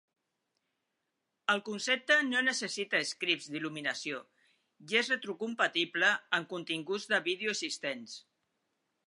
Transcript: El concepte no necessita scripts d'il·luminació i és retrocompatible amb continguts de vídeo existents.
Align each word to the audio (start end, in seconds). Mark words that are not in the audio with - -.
El 1.55 1.59
concepte 1.67 2.17
no 2.29 2.41
necessita 2.47 3.01
scripts 3.09 3.51
d'il·luminació 3.57 4.23
i 4.87 4.99
és 5.03 5.13
retrocompatible 5.15 6.11
amb 6.39 6.51
continguts 6.57 7.09
de 7.15 7.23
vídeo 7.31 7.55
existents. 7.59 8.19